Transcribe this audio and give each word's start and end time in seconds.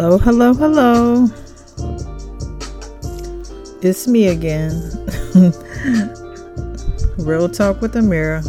Hello, 0.00 0.16
hello, 0.16 0.54
hello. 0.54 1.26
It's 3.82 4.06
me 4.06 4.28
again. 4.28 4.70
Real 7.18 7.48
Talk 7.48 7.80
with 7.80 7.94
Amira. 7.94 8.44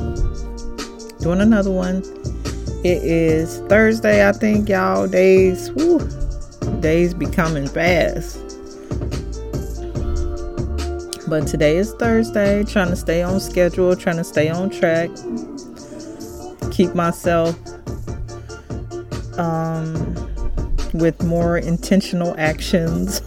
Doing 1.22 1.42
another 1.42 1.72
one. 1.72 2.04
It 2.84 3.04
is 3.04 3.62
Thursday, 3.62 4.30
I 4.30 4.32
think, 4.32 4.70
y'all. 4.70 5.08
Days, 5.08 5.72
whew, 5.72 6.08
days 6.82 7.16
becoming 7.16 7.68
fast. 7.68 8.38
But 11.28 11.48
today 11.48 11.78
is 11.78 11.94
Thursday, 11.94 12.64
trying 12.64 12.90
to 12.90 12.96
stay 12.96 13.24
on 13.24 13.40
schedule, 13.40 13.96
trying 13.96 14.18
to 14.18 14.24
stay 14.24 14.50
on 14.50 14.70
track, 14.70 15.10
keep 16.70 16.94
myself 16.94 17.58
um, 19.40 20.19
with 20.94 21.24
more 21.24 21.58
intentional 21.58 22.36
actions. 22.38 23.22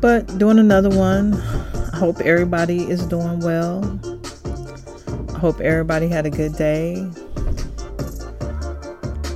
but 0.00 0.38
doing 0.38 0.58
another 0.58 0.90
one. 0.90 1.34
I 1.34 1.96
hope 1.96 2.20
everybody 2.20 2.88
is 2.88 3.04
doing 3.06 3.40
well. 3.40 4.00
I 5.34 5.38
hope 5.38 5.60
everybody 5.60 6.08
had 6.08 6.26
a 6.26 6.30
good 6.30 6.54
day. 6.54 7.08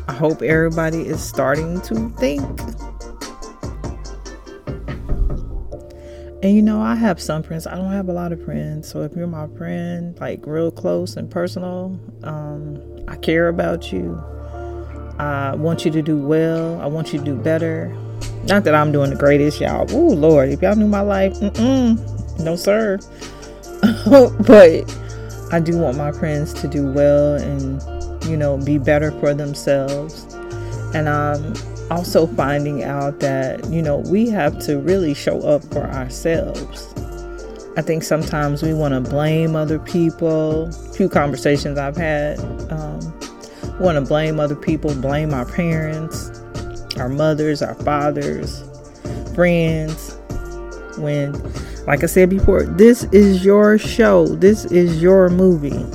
I 0.09 0.13
hope 0.13 0.43
everybody 0.43 1.07
is 1.07 1.23
starting 1.23 1.81
to 1.83 2.11
think. 2.19 2.43
And 6.43 6.57
you 6.57 6.63
know, 6.63 6.83
I 6.83 6.97
have 6.97 7.21
some 7.21 7.45
friends. 7.45 7.69
I 7.69 7.77
don't 7.77 7.93
have 7.93 8.09
a 8.09 8.13
lot 8.13 8.33
of 8.33 8.45
friends. 8.45 8.89
So 8.89 9.03
if 9.03 9.15
you're 9.15 9.29
my 9.29 9.47
friend, 9.57 10.19
like 10.21 10.45
real 10.45 10.73
close 10.73 11.17
and 11.17 11.31
personal, 11.31 12.01
um, 12.25 12.92
I 13.09 13.17
care 13.17 13.49
about 13.49 13.93
you. 13.93 14.23
I 15.19 15.55
want 15.55 15.85
you 15.85 15.91
to 15.91 16.03
do 16.03 16.17
well. 16.17 16.81
I 16.81 16.87
want 16.87 17.13
you 17.13 17.19
to 17.19 17.25
do 17.25 17.37
better. 17.37 17.97
Not 18.45 18.65
that 18.65 18.75
I'm 18.75 18.91
doing 18.93 19.11
the 19.11 19.17
greatest, 19.17 19.61
y'all. 19.61 19.87
Oh 19.91 20.15
Lord, 20.15 20.49
if 20.49 20.63
y'all 20.63 20.75
knew 20.75 20.89
my 20.89 21.01
life, 21.01 21.41
no 21.41 22.57
sir. 22.57 22.99
but 24.47 24.99
I 25.53 25.61
do 25.61 25.79
want 25.79 25.97
my 25.97 26.13
friends 26.13 26.55
to 26.55 26.69
do 26.69 26.91
well 26.91 27.35
and 27.35 27.83
you 28.25 28.37
know 28.37 28.57
be 28.59 28.79
better 28.79 29.13
for 29.21 29.35
themselves. 29.35 30.25
And 30.95 31.09
I'm 31.09 31.55
also 31.91 32.27
finding 32.27 32.83
out 32.83 33.21
that 33.21 33.65
you 33.69 33.83
know 33.83 33.99
we 33.99 34.29
have 34.31 34.59
to 34.67 34.79
really 34.79 35.15
show 35.15 35.41
up 35.43 35.63
for 35.73 35.85
ourselves. 35.85 36.92
I 37.75 37.81
think 37.81 38.03
sometimes 38.03 38.63
we 38.63 38.75
want 38.75 38.93
to 38.93 39.01
blame 39.01 39.57
other 39.57 39.79
people. 39.79 40.69
A 40.69 40.93
few 40.93 41.09
conversations 41.09 41.79
I've 41.79 41.97
had 41.97 42.39
um, 42.71 43.01
want 43.81 43.97
to 43.97 44.03
blame 44.03 44.39
other 44.39 44.55
people, 44.55 44.95
blame 44.95 45.33
our 45.33 45.47
parents, 45.47 46.31
our 46.99 47.09
mothers, 47.09 47.63
our 47.63 47.75
fathers, 47.77 48.63
friends. 49.35 50.19
When, 50.99 51.33
like 51.87 52.03
I 52.03 52.07
said 52.07 52.29
before, 52.29 52.65
this 52.65 53.05
is 53.05 53.43
your 53.43 53.79
show, 53.79 54.27
this 54.27 54.67
is 54.67 55.01
your 55.01 55.31
movie. 55.31 55.87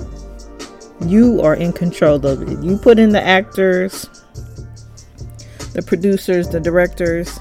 You 1.05 1.41
are 1.41 1.55
in 1.55 1.73
control 1.73 2.25
of 2.25 2.41
it. 2.41 2.59
You 2.63 2.77
put 2.77 2.97
in 2.97 3.09
the 3.11 3.21
actors, 3.21 4.09
the 5.73 5.83
producers, 5.85 6.49
the 6.49 6.59
directors, 6.59 7.37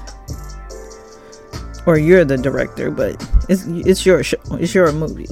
or 1.87 1.97
you're 1.97 2.23
the 2.23 2.37
director, 2.37 2.91
but 2.91 3.19
it's 3.49 4.05
your 4.05 4.23
show. 4.23 4.37
It's 4.51 4.73
your 4.75 4.91
movie. 4.91 5.27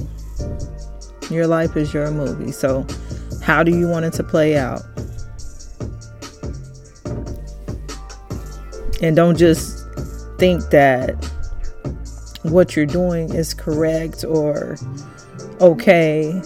Your 1.30 1.46
life 1.46 1.76
is 1.76 1.92
your 1.92 2.10
movie. 2.10 2.52
So, 2.52 2.86
how 3.42 3.62
do 3.62 3.76
you 3.76 3.88
want 3.88 4.04
it 4.04 4.12
to 4.14 4.24
play 4.24 4.56
out? 4.56 4.82
And 9.02 9.14
don't 9.14 9.36
just 9.36 9.86
think 10.38 10.70
that 10.70 11.12
what 12.42 12.76
you're 12.76 12.86
doing 12.86 13.34
is 13.34 13.54
correct 13.54 14.24
or 14.24 14.78
okay. 15.60 16.40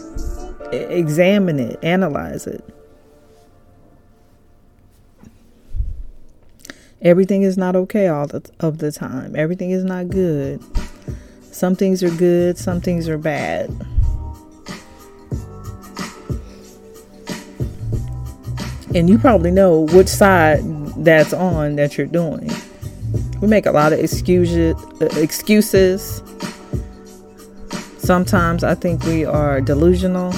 Examine 0.72 1.58
it, 1.58 1.78
analyze 1.82 2.46
it. 2.46 2.64
Everything 7.02 7.42
is 7.42 7.56
not 7.56 7.74
okay 7.74 8.08
all 8.08 8.26
the, 8.26 8.48
of 8.60 8.78
the 8.78 8.92
time. 8.92 9.34
Everything 9.34 9.70
is 9.70 9.84
not 9.84 10.08
good. 10.08 10.62
Some 11.60 11.76
things 11.76 12.02
are 12.02 12.08
good, 12.08 12.56
some 12.56 12.80
things 12.80 13.06
are 13.06 13.18
bad. 13.18 13.68
And 18.94 19.10
you 19.10 19.18
probably 19.18 19.50
know 19.50 19.80
which 19.92 20.08
side 20.08 20.62
that's 21.04 21.34
on 21.34 21.76
that 21.76 21.98
you're 21.98 22.06
doing. 22.06 22.50
We 23.42 23.48
make 23.48 23.66
a 23.66 23.72
lot 23.72 23.92
of 23.92 23.98
excuses 23.98 24.74
excuses. 25.18 26.22
Sometimes 27.98 28.64
I 28.64 28.74
think 28.74 29.04
we 29.04 29.26
are 29.26 29.60
delusional. 29.60 30.32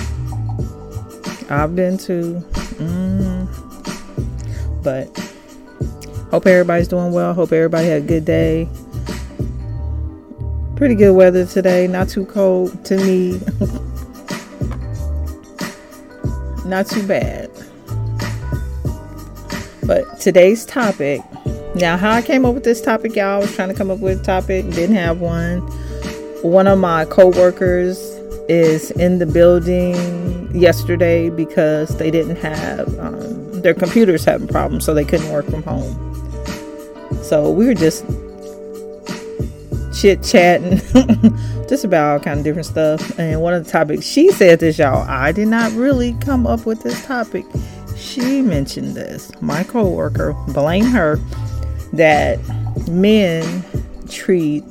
I've 1.49 1.77
been 1.77 1.99
to. 1.99 2.45
Mm, 2.81 3.47
but 4.83 5.07
Hope 6.33 6.47
everybody's 6.47 6.89
doing 6.89 7.13
well. 7.13 7.33
Hope 7.35 7.53
everybody 7.53 7.87
had 7.87 8.03
a 8.03 8.07
good 8.07 8.25
day. 8.25 8.67
Pretty 10.83 10.97
good 10.97 11.13
weather 11.13 11.47
today. 11.47 11.87
Not 11.87 12.09
too 12.09 12.27
cold 12.27 12.85
to 12.87 12.97
me. 12.97 13.39
Not 16.65 16.89
too 16.89 17.07
bad. 17.07 17.49
But 19.87 20.19
today's 20.19 20.67
topic. 20.67 21.21
Now, 21.77 21.97
how 21.97 22.11
I 22.11 22.21
came 22.21 22.45
up 22.45 22.55
with 22.55 22.65
this 22.65 22.83
topic, 22.83 23.15
y'all, 23.15 23.37
I 23.37 23.39
was 23.39 23.55
trying 23.55 23.69
to 23.69 23.77
come 23.77 23.93
up 23.93 24.01
with 24.01 24.23
a 24.23 24.25
topic, 24.25 24.69
didn't 24.71 24.97
have 24.97 25.21
one. 25.21 25.61
One 26.43 26.67
of 26.67 26.81
my 26.81 27.05
coworkers 27.05 28.01
is 28.49 28.91
in 28.91 29.21
the 29.21 29.27
building 29.27 30.51
yesterday 30.53 31.31
because 31.31 31.97
they 31.99 32.11
didn't 32.11 32.39
have 32.39 32.99
um, 32.99 33.63
their 33.63 33.75
computers 33.75 34.25
having 34.25 34.49
problems, 34.49 34.85
so 34.85 34.95
they 34.95 35.05
couldn't 35.05 35.31
work 35.31 35.47
from 35.47 35.63
home. 35.63 35.95
So 37.23 37.53
we 37.53 37.67
were 37.67 37.75
just 37.75 38.05
chit 39.95 40.23
chatting, 40.23 40.79
just 41.69 41.85
about 41.85 42.13
all 42.13 42.21
kind 42.21 42.39
of 42.39 42.45
different 42.45 42.67
stuff. 42.67 43.19
And 43.19 43.41
one 43.41 43.55
of 43.55 43.65
the 43.65 43.71
topics 43.71 44.07
she 44.07 44.31
said 44.33 44.61
this, 44.61 44.79
y'all. 44.79 45.09
I 45.09 45.33
did 45.33 45.49
not 45.49 45.73
really 45.73 46.15
come 46.21 46.47
up 46.47 46.67
with 46.67 46.83
this 46.83 47.05
topic. 47.05 47.45
She 47.97 48.43
mentioned 48.43 48.95
this. 48.95 49.31
My 49.41 49.63
coworker, 49.65 50.33
blame 50.49 50.85
her, 50.87 51.17
that 51.93 52.39
men 52.89 53.65
treat 54.09 54.65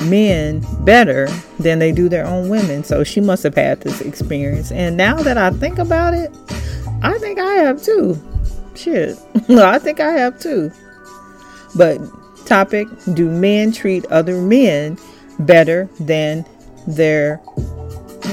men 0.00 0.64
better 0.84 1.26
than 1.58 1.78
they 1.78 1.92
do 1.92 2.08
their 2.08 2.26
own 2.26 2.48
women. 2.48 2.84
So 2.84 3.04
she 3.04 3.20
must 3.20 3.42
have 3.42 3.54
had 3.54 3.80
this 3.80 4.00
experience. 4.00 4.70
And 4.72 4.96
now 4.96 5.16
that 5.16 5.38
I 5.38 5.50
think 5.50 5.78
about 5.78 6.14
it, 6.14 6.30
I 7.02 7.18
think 7.18 7.38
I 7.38 7.54
have 7.54 7.82
too. 7.82 8.20
Shit. 8.74 9.18
I 9.48 9.78
think 9.78 10.00
I 10.00 10.12
have 10.12 10.38
too. 10.38 10.70
But 11.74 11.98
topic 12.46 12.88
do 13.14 13.28
men 13.30 13.72
treat 13.72 14.06
other 14.06 14.40
men 14.40 14.98
better 15.40 15.88
than 16.00 16.44
their 16.86 17.40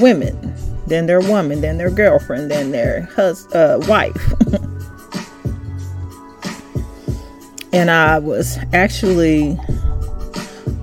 women, 0.00 0.54
than 0.86 1.06
their 1.06 1.20
woman, 1.20 1.60
than 1.60 1.78
their 1.78 1.90
girlfriend, 1.90 2.50
than 2.50 2.70
their 2.70 3.02
hus- 3.14 3.52
uh, 3.52 3.78
wife? 3.88 4.16
and 7.72 7.90
I 7.90 8.18
was 8.18 8.58
actually, 8.72 9.58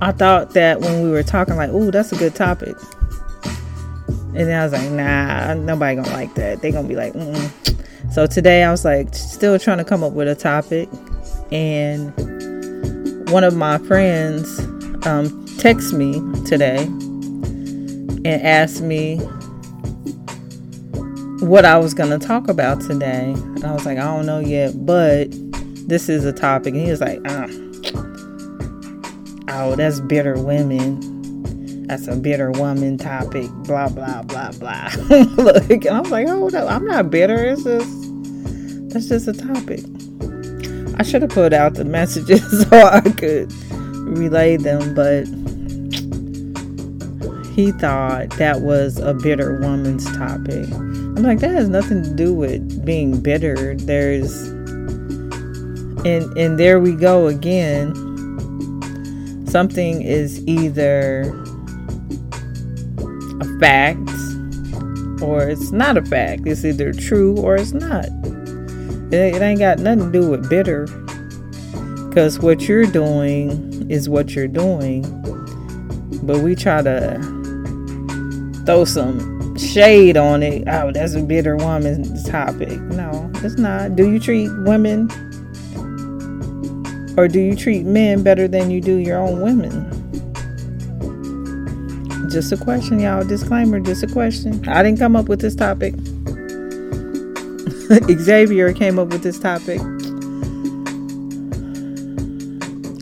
I 0.00 0.12
thought 0.12 0.54
that 0.54 0.80
when 0.80 1.02
we 1.02 1.10
were 1.10 1.22
talking, 1.22 1.56
like, 1.56 1.70
oh, 1.72 1.90
that's 1.90 2.12
a 2.12 2.16
good 2.16 2.34
topic. 2.34 2.76
And 4.34 4.48
then 4.48 4.58
I 4.58 4.64
was 4.64 4.72
like, 4.72 4.90
nah, 4.90 5.54
nobody 5.54 5.96
gonna 5.96 6.10
like 6.10 6.34
that. 6.34 6.62
They 6.62 6.72
gonna 6.72 6.88
be 6.88 6.96
like, 6.96 7.12
mm. 7.12 8.12
So 8.12 8.26
today 8.26 8.62
I 8.62 8.70
was 8.70 8.84
like, 8.84 9.14
still 9.14 9.58
trying 9.58 9.78
to 9.78 9.84
come 9.84 10.02
up 10.02 10.12
with 10.12 10.28
a 10.28 10.34
topic. 10.34 10.88
And 11.50 12.12
one 13.32 13.44
of 13.44 13.56
my 13.56 13.78
friends 13.78 14.58
um, 15.06 15.30
texted 15.56 15.94
me 15.94 16.20
today 16.44 16.84
and 16.84 18.42
asked 18.42 18.82
me 18.82 19.16
what 21.40 21.64
I 21.64 21.78
was 21.78 21.94
going 21.94 22.10
to 22.10 22.24
talk 22.24 22.48
about 22.48 22.82
today. 22.82 23.32
And 23.32 23.64
I 23.64 23.72
was 23.72 23.86
like, 23.86 23.96
I 23.96 24.02
don't 24.02 24.26
know 24.26 24.40
yet, 24.40 24.84
but 24.84 25.28
this 25.88 26.10
is 26.10 26.26
a 26.26 26.32
topic. 26.32 26.74
And 26.74 26.84
he 26.84 26.90
was 26.90 27.00
like, 27.00 27.20
ah, 27.26 27.46
oh, 29.48 29.76
that's 29.76 30.00
bitter 30.00 30.38
women. 30.38 31.86
That's 31.86 32.08
a 32.08 32.16
bitter 32.16 32.50
woman 32.50 32.98
topic. 32.98 33.50
Blah, 33.64 33.88
blah, 33.88 34.22
blah, 34.24 34.52
blah. 34.52 34.90
Look, 35.08 35.70
and 35.70 35.88
I 35.88 36.00
was 36.00 36.10
like, 36.10 36.28
oh, 36.28 36.48
no, 36.48 36.68
I'm 36.68 36.86
not 36.86 37.10
bitter. 37.10 37.42
It's 37.46 37.64
just, 37.64 38.90
that's 38.92 39.08
just 39.08 39.26
a 39.26 39.32
topic. 39.32 39.80
I 41.02 41.04
should 41.04 41.22
have 41.22 41.32
put 41.32 41.52
out 41.52 41.74
the 41.74 41.84
messages 41.84 42.48
so 42.68 42.80
I 42.80 43.00
could 43.00 43.52
relay 43.72 44.56
them, 44.56 44.94
but 44.94 45.24
he 47.56 47.72
thought 47.72 48.30
that 48.38 48.60
was 48.60 48.98
a 48.98 49.12
bitter 49.12 49.58
woman's 49.58 50.04
topic. 50.16 50.64
I'm 50.70 51.24
like, 51.24 51.40
that 51.40 51.50
has 51.50 51.68
nothing 51.68 52.04
to 52.04 52.10
do 52.14 52.32
with 52.32 52.84
being 52.84 53.20
bitter. 53.20 53.74
There's, 53.74 54.46
and 56.06 56.38
and 56.38 56.56
there 56.56 56.78
we 56.78 56.94
go 56.94 57.26
again. 57.26 57.96
Something 59.48 60.02
is 60.02 60.46
either 60.46 61.22
a 63.40 63.58
fact 63.58 64.08
or 65.20 65.48
it's 65.48 65.72
not 65.72 65.96
a 65.96 66.04
fact. 66.04 66.42
It's 66.46 66.64
either 66.64 66.92
true 66.92 67.36
or 67.38 67.56
it's 67.56 67.72
not. 67.72 68.06
It, 69.12 69.36
it 69.36 69.42
ain't 69.42 69.58
got 69.58 69.78
nothing 69.78 70.10
to 70.10 70.20
do 70.20 70.30
with 70.30 70.48
bitter. 70.48 70.86
Because 72.08 72.38
what 72.38 72.62
you're 72.62 72.86
doing 72.86 73.90
is 73.90 74.08
what 74.08 74.34
you're 74.34 74.48
doing. 74.48 75.02
But 76.22 76.38
we 76.38 76.54
try 76.54 76.82
to 76.82 77.18
throw 78.64 78.84
some 78.84 79.56
shade 79.58 80.16
on 80.16 80.42
it. 80.42 80.66
Oh, 80.66 80.92
that's 80.92 81.14
a 81.14 81.22
bitter 81.22 81.56
woman 81.56 82.22
topic. 82.24 82.80
No, 82.80 83.30
it's 83.36 83.58
not. 83.58 83.96
Do 83.96 84.10
you 84.10 84.18
treat 84.18 84.50
women 84.58 85.10
or 87.16 87.28
do 87.28 87.40
you 87.40 87.54
treat 87.54 87.84
men 87.84 88.22
better 88.22 88.48
than 88.48 88.70
you 88.70 88.80
do 88.80 88.96
your 88.96 89.18
own 89.18 89.42
women? 89.42 89.90
Just 92.30 92.52
a 92.52 92.56
question, 92.56 92.98
y'all. 92.98 93.24
Disclaimer, 93.24 93.78
just 93.80 94.02
a 94.02 94.06
question. 94.06 94.66
I 94.68 94.82
didn't 94.82 94.98
come 94.98 95.16
up 95.16 95.28
with 95.28 95.40
this 95.40 95.54
topic. 95.54 95.94
Xavier 98.10 98.72
came 98.72 98.98
up 98.98 99.08
with 99.08 99.22
this 99.22 99.38
topic. 99.38 99.78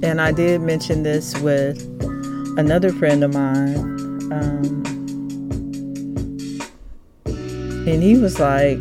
And 0.03 0.21
I 0.21 0.33
did 0.33 0.63
mention 0.63 1.05
this 1.05 1.39
with 1.39 1.81
another 2.59 2.91
friend 2.93 3.23
of 3.23 3.33
mine. 3.33 3.79
Um, 4.33 4.83
and 7.87 8.03
he 8.03 8.19
was 8.19 8.41
like, 8.41 8.81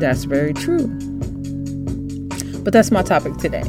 That's 0.00 0.24
very 0.24 0.54
true. 0.54 0.86
But 2.62 2.72
that's 2.72 2.90
my 2.90 3.02
topic 3.02 3.36
today. 3.36 3.64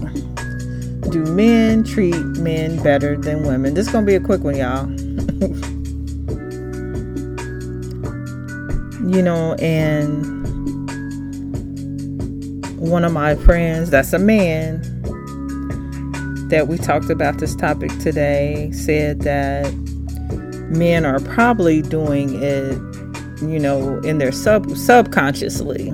Do 1.09 1.25
men 1.25 1.83
treat 1.83 2.15
men 2.37 2.81
better 2.81 3.17
than 3.17 3.45
women? 3.45 3.73
This 3.73 3.87
is 3.87 3.91
going 3.91 4.05
to 4.05 4.09
be 4.09 4.15
a 4.15 4.21
quick 4.21 4.41
one, 4.41 4.55
y'all. 4.55 4.89
you 9.11 9.21
know, 9.21 9.55
and 9.55 10.25
one 12.79 13.03
of 13.03 13.11
my 13.11 13.35
friends 13.35 13.89
that's 13.89 14.13
a 14.13 14.19
man 14.19 14.81
that 16.47 16.69
we 16.69 16.77
talked 16.77 17.09
about 17.09 17.37
this 17.37 17.53
topic 17.55 17.91
today 17.99 18.71
said 18.71 19.21
that 19.21 19.73
men 20.69 21.05
are 21.05 21.19
probably 21.19 21.81
doing 21.81 22.41
it, 22.41 22.77
you 23.41 23.59
know, 23.59 23.99
in 23.99 24.17
their 24.17 24.31
sub 24.31 24.69
subconsciously. 24.77 25.91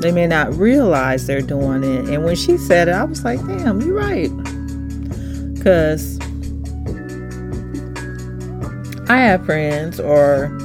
They 0.00 0.12
may 0.12 0.28
not 0.28 0.54
realize 0.54 1.26
they're 1.26 1.40
doing 1.40 1.82
it. 1.82 2.08
And 2.08 2.24
when 2.24 2.36
she 2.36 2.56
said 2.56 2.86
it, 2.86 2.92
I 2.92 3.02
was 3.02 3.24
like, 3.24 3.44
damn, 3.46 3.80
you're 3.80 3.94
right. 3.94 4.30
Because 5.54 6.20
I 9.08 9.16
have 9.16 9.44
friends, 9.44 9.98
or, 9.98 10.56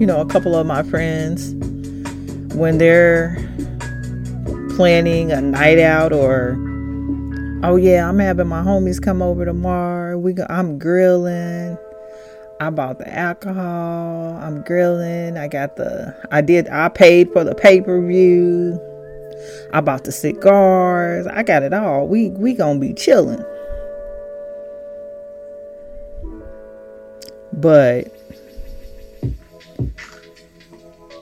you 0.00 0.06
know, 0.06 0.20
a 0.20 0.26
couple 0.26 0.56
of 0.56 0.66
my 0.66 0.82
friends, 0.82 1.54
when 2.54 2.78
they're 2.78 3.36
planning 4.74 5.30
a 5.30 5.40
night 5.40 5.78
out 5.78 6.12
or 6.12 6.56
oh 7.62 7.76
yeah 7.76 8.08
i'm 8.08 8.18
having 8.18 8.48
my 8.48 8.62
homies 8.62 9.00
come 9.02 9.20
over 9.20 9.44
tomorrow 9.44 10.16
we 10.16 10.34
i'm 10.48 10.78
grilling 10.78 11.76
I 12.60 12.68
bought 12.68 12.98
the 12.98 13.10
alcohol. 13.10 14.38
I'm 14.38 14.60
grilling. 14.60 15.38
I 15.38 15.48
got 15.48 15.76
the 15.76 16.14
I 16.30 16.42
did 16.42 16.68
I 16.68 16.90
paid 16.90 17.32
for 17.32 17.42
the 17.42 17.54
pay-per-view. 17.54 18.78
I 19.72 19.80
bought 19.80 20.04
the 20.04 20.12
cigars. 20.12 21.26
I 21.26 21.42
got 21.42 21.62
it 21.62 21.72
all. 21.72 22.06
We 22.06 22.28
we 22.28 22.52
going 22.52 22.78
to 22.78 22.86
be 22.86 22.92
chilling. 22.92 23.42
But 27.54 28.12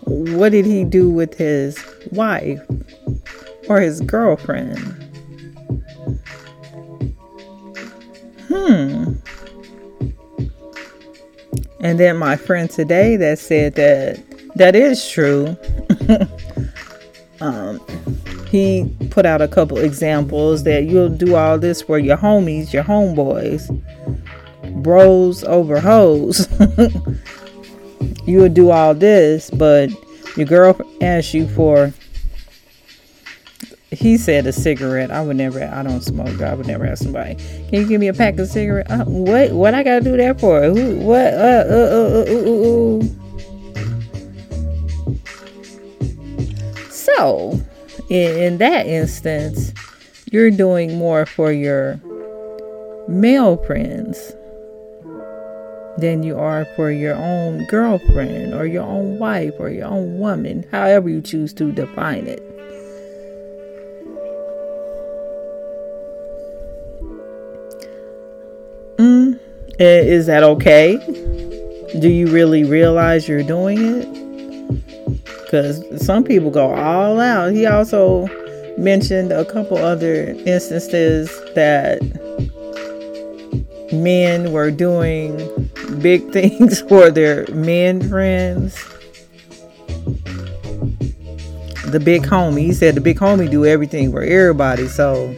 what 0.04 0.52
did 0.52 0.64
he 0.64 0.84
do 0.84 1.10
with 1.10 1.34
his 1.34 1.78
wife 2.12 2.60
or 3.68 3.80
his 3.80 4.00
girlfriend? 4.00 4.78
Hmm. 8.48 9.14
And 11.80 12.00
then 12.00 12.16
my 12.16 12.36
friend 12.36 12.68
today 12.68 13.16
that 13.16 13.38
said 13.38 13.74
that 13.76 14.22
that 14.56 14.74
is 14.74 15.08
true. 15.08 15.56
um, 17.40 17.80
he 18.50 18.90
put 19.10 19.26
out 19.26 19.42
a 19.42 19.48
couple 19.48 19.78
examples 19.78 20.64
that 20.64 20.84
you'll 20.84 21.10
do 21.10 21.36
all 21.36 21.58
this 21.58 21.82
for 21.82 21.98
your 21.98 22.16
homies, 22.16 22.72
your 22.72 22.82
homeboys, 22.82 23.68
bros 24.82 25.44
over 25.44 25.78
hoes. 25.78 26.48
you'll 28.28 28.48
do 28.48 28.70
all 28.70 28.94
this, 28.94 29.50
but 29.50 29.90
your 30.36 30.46
girl 30.46 30.78
asks 31.00 31.34
you 31.34 31.48
for 31.48 31.92
he 33.90 34.18
said 34.18 34.46
a 34.46 34.52
cigarette. 34.52 35.10
I 35.10 35.22
would 35.22 35.36
never. 35.36 35.64
I 35.64 35.82
don't 35.82 36.02
smoke. 36.02 36.42
I 36.42 36.54
would 36.54 36.66
never 36.66 36.86
ask 36.86 37.02
somebody. 37.02 37.36
Can 37.36 37.80
you 37.80 37.88
give 37.88 38.00
me 38.00 38.08
a 38.08 38.14
pack 38.14 38.38
of 38.38 38.48
cigarettes? 38.48 38.90
Uh, 38.90 39.04
what? 39.06 39.52
What 39.52 39.74
I 39.74 39.82
gotta 39.82 40.04
do 40.04 40.16
that 40.16 40.38
for? 40.38 40.62
Who? 40.62 40.98
What? 40.98 41.34
Uh, 41.34 41.64
uh, 41.70 42.24
uh, 42.84 43.02
so, 46.90 47.58
in, 48.10 48.36
in 48.36 48.58
that 48.58 48.86
instance, 48.86 49.72
you're 50.30 50.50
doing 50.50 50.98
more 50.98 51.24
for 51.24 51.50
your 51.50 51.98
male 53.08 53.56
friends 53.64 54.34
than 55.98 56.22
you 56.22 56.38
are 56.38 56.64
for 56.76 56.90
your 56.90 57.16
own 57.16 57.66
girlfriend 57.66 58.54
or 58.54 58.66
your 58.66 58.84
own 58.84 59.18
wife 59.18 59.54
or 59.58 59.68
your 59.68 59.86
own 59.86 60.18
woman, 60.18 60.64
however 60.70 61.08
you 61.08 61.20
choose 61.20 61.52
to 61.54 61.72
define 61.72 62.26
it. 62.26 62.42
Mm, 68.98 69.38
is 69.78 70.26
that 70.26 70.42
okay? 70.42 70.96
Do 72.00 72.08
you 72.08 72.28
really 72.28 72.64
realize 72.64 73.28
you're 73.28 73.42
doing 73.42 73.78
it? 73.80 74.08
Because 75.44 75.82
some 76.04 76.22
people 76.24 76.50
go 76.50 76.74
all 76.74 77.20
out. 77.20 77.52
He 77.52 77.64
also 77.64 78.28
mentioned 78.76 79.32
a 79.32 79.44
couple 79.44 79.78
other 79.78 80.34
instances 80.46 81.28
that 81.54 82.00
men 83.92 84.52
were 84.52 84.70
doing 84.70 85.38
big 86.00 86.30
things 86.32 86.80
for 86.82 87.10
their 87.10 87.46
men 87.52 88.08
friends. 88.08 88.76
The 91.86 92.00
big 92.00 92.22
homie, 92.22 92.60
he 92.60 92.72
said 92.72 92.94
the 92.94 93.00
big 93.00 93.18
homie 93.18 93.50
do 93.50 93.64
everything 93.64 94.12
for 94.12 94.22
everybody. 94.22 94.88
So, 94.88 95.28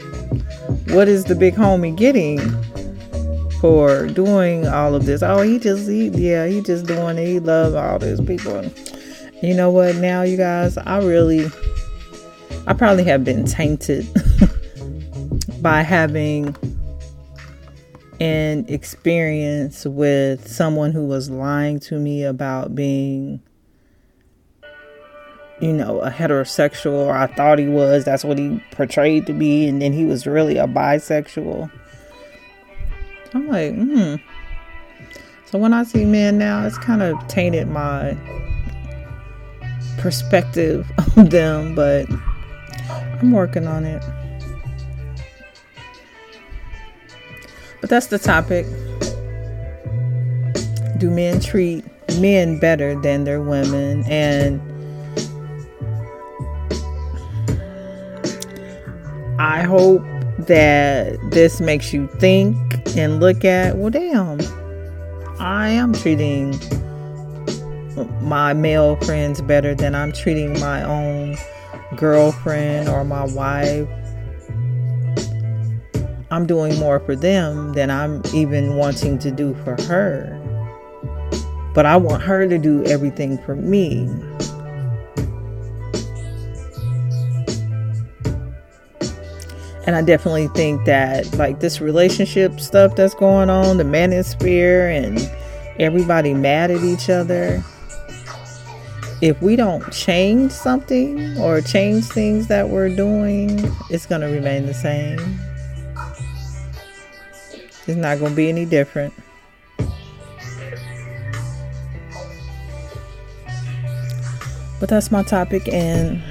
what 0.88 1.06
is 1.06 1.24
the 1.24 1.36
big 1.36 1.54
homie 1.54 1.96
getting 1.96 2.38
for 3.60 4.06
doing 4.06 4.66
all 4.66 4.94
of 4.94 5.04
this. 5.04 5.22
Oh, 5.22 5.42
he 5.42 5.58
just, 5.58 5.88
he, 5.88 6.08
yeah, 6.08 6.46
he 6.46 6.62
just 6.62 6.86
doing 6.86 7.18
it. 7.18 7.26
He 7.26 7.38
love 7.38 7.74
all 7.74 7.98
these 7.98 8.20
people. 8.20 8.64
You 9.42 9.54
know 9.54 9.70
what? 9.70 9.96
Now, 9.96 10.22
you 10.22 10.36
guys, 10.36 10.78
I 10.78 10.98
really, 10.98 11.46
I 12.66 12.72
probably 12.72 13.04
have 13.04 13.22
been 13.22 13.44
tainted 13.44 14.06
by 15.62 15.82
having 15.82 16.56
an 18.20 18.66
experience 18.68 19.86
with 19.86 20.46
someone 20.46 20.92
who 20.92 21.06
was 21.06 21.30
lying 21.30 21.80
to 21.80 21.98
me 21.98 22.22
about 22.22 22.74
being 22.74 23.42
you 25.60 25.74
know, 25.74 26.00
a 26.00 26.10
heterosexual, 26.10 27.06
or 27.06 27.12
I 27.12 27.26
thought 27.26 27.58
he 27.58 27.66
was. 27.66 28.04
That's 28.04 28.24
what 28.24 28.38
he 28.38 28.62
portrayed 28.72 29.26
to 29.26 29.34
be. 29.34 29.68
And 29.68 29.80
then 29.80 29.92
he 29.92 30.06
was 30.06 30.26
really 30.26 30.56
a 30.56 30.66
bisexual. 30.66 31.70
I'm 33.34 33.48
like, 33.48 33.74
hmm. 33.74 34.16
So 35.44 35.58
when 35.58 35.74
I 35.74 35.84
see 35.84 36.04
men 36.04 36.38
now, 36.38 36.66
it's 36.66 36.78
kind 36.78 37.02
of 37.02 37.26
tainted 37.28 37.68
my 37.68 38.16
perspective 39.98 40.90
of 41.16 41.30
them, 41.30 41.74
but 41.74 42.06
I'm 42.88 43.32
working 43.32 43.66
on 43.66 43.84
it. 43.84 44.02
That's 47.90 48.06
the 48.06 48.18
topic. 48.18 48.66
Do 50.98 51.10
men 51.10 51.40
treat 51.40 51.84
men 52.20 52.60
better 52.60 52.98
than 53.00 53.24
their 53.24 53.42
women? 53.42 54.04
And 54.04 54.60
I 59.40 59.62
hope 59.62 60.02
that 60.46 61.18
this 61.32 61.60
makes 61.60 61.92
you 61.92 62.06
think 62.18 62.56
and 62.96 63.18
look 63.18 63.44
at, 63.44 63.76
well, 63.76 63.90
damn, 63.90 64.40
I 65.40 65.70
am 65.70 65.92
treating 65.92 66.58
my 68.20 68.52
male 68.52 68.96
friends 68.96 69.42
better 69.42 69.74
than 69.74 69.96
I'm 69.96 70.12
treating 70.12 70.58
my 70.60 70.84
own 70.84 71.36
girlfriend 71.96 72.88
or 72.88 73.04
my 73.04 73.24
wife. 73.24 73.88
I'm 76.32 76.46
doing 76.46 76.78
more 76.78 77.00
for 77.00 77.16
them 77.16 77.72
than 77.72 77.90
I'm 77.90 78.22
even 78.32 78.76
wanting 78.76 79.18
to 79.18 79.32
do 79.32 79.54
for 79.64 79.80
her. 79.82 80.36
But 81.74 81.86
I 81.86 81.96
want 81.96 82.22
her 82.22 82.48
to 82.48 82.56
do 82.56 82.84
everything 82.84 83.36
for 83.38 83.56
me. 83.56 84.08
And 89.86 89.96
I 89.96 90.02
definitely 90.02 90.46
think 90.48 90.84
that, 90.84 91.34
like, 91.34 91.58
this 91.58 91.80
relationship 91.80 92.60
stuff 92.60 92.94
that's 92.94 93.14
going 93.14 93.50
on, 93.50 93.78
the 93.78 93.82
manosphere, 93.82 94.96
and 94.96 95.18
everybody 95.80 96.32
mad 96.32 96.70
at 96.70 96.84
each 96.84 97.10
other. 97.10 97.64
If 99.20 99.42
we 99.42 99.56
don't 99.56 99.92
change 99.92 100.52
something 100.52 101.36
or 101.38 101.60
change 101.60 102.04
things 102.04 102.46
that 102.46 102.68
we're 102.68 102.94
doing, 102.94 103.74
it's 103.90 104.06
going 104.06 104.20
to 104.20 104.28
remain 104.28 104.66
the 104.66 104.74
same. 104.74 105.18
It's 107.90 107.98
not 107.98 108.20
going 108.20 108.30
to 108.30 108.36
be 108.36 108.48
any 108.48 108.64
different. 108.64 109.12
But 114.78 114.88
that's 114.88 115.10
my 115.10 115.24
topic, 115.24 115.68
and 115.68 116.22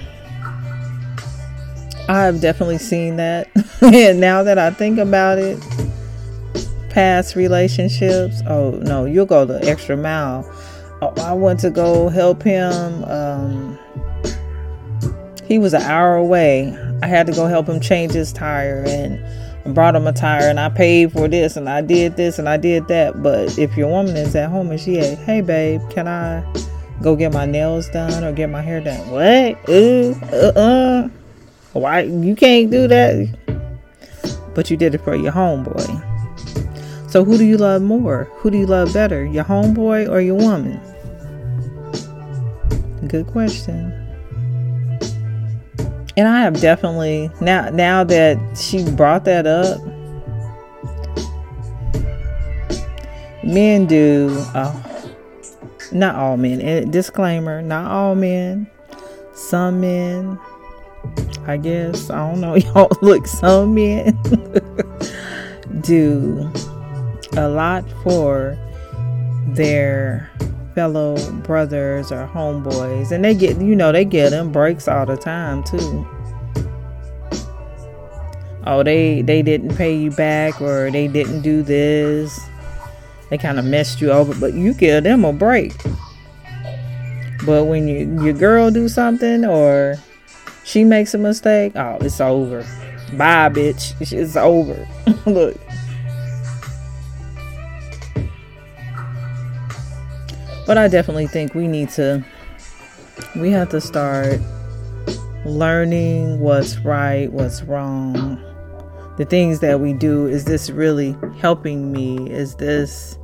I've 2.07 2.39
definitely 2.39 2.77
seen 2.77 3.17
that. 3.17 3.49
and 3.81 4.21
now 4.21 4.41
that 4.43 4.57
I 4.57 4.71
think 4.71 4.99
about 4.99 5.37
it, 5.37 5.59
past 6.89 7.35
relationships, 7.35 8.41
oh 8.47 8.71
no, 8.81 9.03
you'll 9.03 9.25
go 9.25 9.43
the 9.43 9.61
extra 9.67 9.97
mile. 9.97 10.49
Oh, 11.01 11.13
I 11.17 11.33
went 11.33 11.59
to 11.59 11.69
go 11.69 12.07
help 12.07 12.41
him. 12.41 13.03
Um, 13.03 13.77
he 15.45 15.59
was 15.59 15.73
an 15.73 15.81
hour 15.81 16.15
away. 16.15 16.73
I 17.03 17.07
had 17.07 17.27
to 17.27 17.33
go 17.33 17.47
help 17.47 17.67
him 17.67 17.81
change 17.81 18.13
his 18.13 18.31
tire 18.31 18.85
and 18.87 19.19
brought 19.73 19.95
him 19.95 20.07
a 20.07 20.13
tire 20.13 20.49
and 20.49 20.59
I 20.59 20.69
paid 20.69 21.11
for 21.11 21.27
this 21.27 21.55
and 21.55 21.69
I 21.69 21.81
did 21.81 22.17
this 22.17 22.39
and 22.39 22.49
I 22.49 22.57
did 22.57 22.87
that. 22.87 23.21
But 23.21 23.57
if 23.57 23.77
your 23.77 23.89
woman 23.89 24.15
is 24.17 24.35
at 24.35 24.49
home 24.49 24.71
and 24.71 24.79
she, 24.79 24.97
hey 24.97 25.41
babe, 25.41 25.81
can 25.89 26.07
I 26.07 26.43
go 27.01 27.15
get 27.15 27.33
my 27.33 27.45
nails 27.45 27.89
done 27.89 28.23
or 28.23 28.31
get 28.31 28.49
my 28.49 28.61
hair 28.61 28.81
done? 28.81 29.09
What? 29.09 29.69
Ooh, 29.69 30.15
uh, 30.33 30.59
uh. 30.59 31.09
Why 31.73 32.01
you 32.01 32.35
can't 32.35 32.71
do 32.71 32.87
that? 32.87 33.37
But 34.55 34.69
you 34.69 34.77
did 34.77 34.95
it 34.95 34.99
for 34.99 35.15
your 35.15 35.31
homeboy. 35.31 36.05
So 37.09 37.23
who 37.23 37.37
do 37.37 37.45
you 37.45 37.57
love 37.57 37.81
more? 37.81 38.25
Who 38.37 38.51
do 38.51 38.57
you 38.57 38.65
love 38.65 38.93
better? 38.93 39.25
Your 39.25 39.43
homeboy 39.43 40.09
or 40.09 40.21
your 40.21 40.35
woman? 40.35 40.79
Good 43.07 43.27
question. 43.27 43.98
And 46.19 46.27
I 46.27 46.41
have 46.41 46.59
definitely 46.59 47.31
now 47.39 47.69
now 47.69 48.03
that 48.03 48.37
she 48.57 48.83
brought 48.91 49.23
that 49.23 49.47
up, 49.47 49.79
men 53.41 53.85
do 53.85 54.27
oh, 54.53 55.09
not 55.93 56.15
all 56.15 56.35
men. 56.35 56.59
And 56.59 56.91
disclaimer, 56.91 57.61
not 57.61 57.89
all 57.89 58.15
men. 58.15 58.69
Some 59.33 59.79
men 59.79 60.37
I 61.47 61.55
guess. 61.55 62.09
I 62.09 62.17
don't 62.17 62.41
know. 62.41 62.55
Y'all 62.57 62.91
look, 63.01 63.25
some 63.25 63.75
men 63.75 64.11
do 65.79 66.51
a 67.37 67.47
lot 67.47 67.85
for 68.03 68.57
their 69.53 70.29
fellow 70.79 71.17
brothers 71.41 72.09
or 72.09 72.25
homeboys. 72.25 73.11
And 73.11 73.25
they 73.25 73.35
get, 73.35 73.59
you 73.59 73.75
know, 73.75 73.91
they 73.91 74.05
get 74.05 74.29
them 74.29 74.49
breaks 74.49 74.87
all 74.87 75.05
the 75.05 75.17
time 75.17 75.61
too. 75.61 76.07
Oh, 78.65 78.81
they 78.81 79.21
they 79.21 79.41
didn't 79.41 79.75
pay 79.75 79.93
you 79.93 80.09
back 80.11 80.61
or 80.61 80.89
they 80.89 81.09
didn't 81.09 81.41
do 81.41 81.63
this. 81.63 82.39
They 83.29 83.37
kind 83.37 83.59
of 83.59 83.65
messed 83.65 83.99
you 83.99 84.09
over, 84.11 84.33
but 84.39 84.53
you 84.53 84.73
give 84.73 85.03
them 85.03 85.25
a 85.25 85.33
break. 85.33 85.73
But 87.45 87.65
when 87.65 87.89
you 87.89 88.23
your 88.23 88.33
girl 88.33 88.71
do 88.71 88.87
something 88.87 89.43
or 89.43 89.97
she 90.63 90.85
makes 90.85 91.13
a 91.13 91.17
mistake, 91.17 91.73
oh, 91.75 91.97
it's 91.99 92.21
over. 92.21 92.61
Bye, 93.17 93.49
bitch. 93.49 93.99
It's 93.99 94.37
over. 94.37 94.87
Look. 95.25 95.59
But 100.69 100.77
I 100.77 100.87
definitely 100.87 101.25
think 101.25 101.55
we 101.55 101.67
need 101.67 101.89
to, 101.93 102.23
we 103.35 103.49
have 103.49 103.69
to 103.69 103.81
start 103.81 104.39
learning 105.43 106.41
what's 106.41 106.77
right, 106.77 107.25
what's 107.33 107.63
wrong. 107.63 108.39
The 109.17 109.25
things 109.25 109.61
that 109.61 109.79
we 109.79 109.93
do, 109.93 110.27
is 110.27 110.45
this 110.45 110.69
really 110.69 111.17
helping 111.39 111.91
me? 111.91 112.29
Is 112.29 112.53
this, 112.57 113.17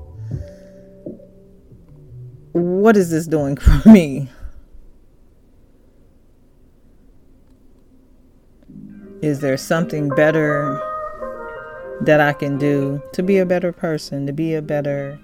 what 2.53 2.97
is 2.97 3.11
this 3.11 3.27
doing 3.27 3.57
for 3.57 3.89
me? 3.89 4.27
Is 9.21 9.41
there 9.41 9.57
something 9.57 10.09
better 10.09 10.81
that 12.01 12.19
I 12.19 12.33
can 12.33 12.57
do 12.57 13.03
to 13.13 13.21
be 13.21 13.37
a 13.37 13.45
better 13.45 13.71
person, 13.71 14.25
to 14.25 14.33
be 14.33 14.55
a 14.55 14.63
better 14.63 15.19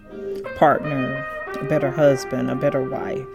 partner, 0.55 1.27
a 1.61 1.65
better 1.65 1.91
husband, 1.91 2.49
a 2.49 2.55
better 2.55 2.81
wife? 2.81 3.25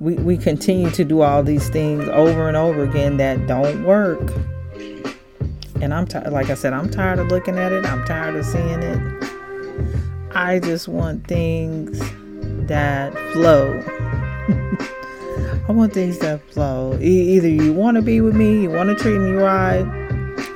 We, 0.00 0.14
we 0.14 0.36
continue 0.36 0.90
to 0.92 1.04
do 1.04 1.22
all 1.22 1.42
these 1.42 1.68
things 1.68 2.08
over 2.08 2.46
and 2.46 2.56
over 2.56 2.84
again 2.84 3.16
that 3.16 3.46
don't 3.46 3.84
work. 3.84 4.32
And 5.80 5.92
I'm 5.92 6.06
tired, 6.06 6.32
like 6.32 6.50
I 6.50 6.54
said, 6.54 6.72
I'm 6.72 6.90
tired 6.90 7.18
of 7.18 7.28
looking 7.28 7.58
at 7.58 7.72
it. 7.72 7.84
I'm 7.84 8.04
tired 8.04 8.36
of 8.36 8.44
seeing 8.44 8.82
it. 8.82 9.18
I 10.32 10.60
just 10.60 10.88
want 10.88 11.26
things 11.26 11.98
that 12.68 13.12
flow. 13.32 13.82
I 15.68 15.72
want 15.72 15.92
things 15.92 16.18
that 16.20 16.40
flow. 16.50 16.96
E- 17.00 17.36
either 17.36 17.48
you 17.48 17.72
want 17.72 17.96
to 17.96 18.02
be 18.02 18.20
with 18.20 18.36
me, 18.36 18.62
you 18.62 18.70
want 18.70 18.88
to 18.88 18.94
treat 18.94 19.18
me 19.18 19.32
right, 19.32 19.84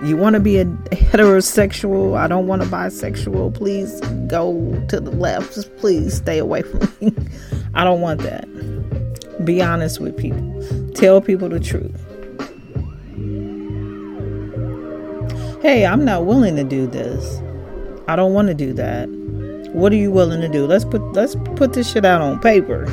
you 0.02 0.16
want 0.16 0.34
to 0.34 0.40
be 0.40 0.58
a 0.58 0.64
heterosexual. 0.64 2.16
I 2.16 2.26
don't 2.28 2.46
want 2.46 2.62
to 2.62 2.68
bisexual. 2.68 3.54
Please 3.54 4.00
go 4.28 4.52
to 4.88 5.00
the 5.00 5.10
left. 5.10 5.54
Just 5.54 5.74
please 5.76 6.16
stay 6.16 6.38
away 6.38 6.62
from 6.62 6.92
me. 7.00 7.14
I 7.74 7.84
don't 7.84 8.00
want 8.00 8.20
that. 8.22 8.46
Be 9.44 9.62
honest 9.62 10.00
with 10.00 10.16
people. 10.16 10.92
Tell 10.94 11.20
people 11.20 11.48
the 11.48 11.60
truth. 11.60 11.98
Hey, 15.62 15.86
I'm 15.86 16.04
not 16.04 16.26
willing 16.26 16.56
to 16.56 16.64
do 16.64 16.86
this. 16.86 17.40
I 18.08 18.16
don't 18.16 18.34
want 18.34 18.48
to 18.48 18.54
do 18.54 18.72
that. 18.74 19.08
What 19.72 19.92
are 19.92 19.96
you 19.96 20.10
willing 20.10 20.40
to 20.40 20.48
do? 20.48 20.66
Let's 20.66 20.84
put 20.84 21.00
let's 21.12 21.34
put 21.56 21.72
this 21.72 21.90
shit 21.90 22.04
out 22.04 22.20
on 22.20 22.40
paper 22.40 22.86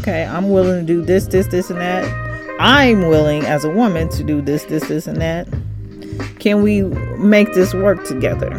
okay, 0.00 0.24
I'm 0.24 0.50
willing 0.50 0.86
to 0.86 0.92
do 0.92 1.04
this, 1.04 1.26
this, 1.26 1.46
this, 1.48 1.70
and 1.70 1.80
that. 1.80 2.29
I'm 2.62 3.08
willing 3.08 3.46
as 3.46 3.64
a 3.64 3.70
woman 3.70 4.10
to 4.10 4.22
do 4.22 4.42
this, 4.42 4.64
this, 4.64 4.86
this, 4.86 5.06
and 5.06 5.18
that. 5.22 5.48
Can 6.40 6.62
we 6.62 6.82
make 7.16 7.54
this 7.54 7.72
work 7.72 8.04
together? 8.04 8.50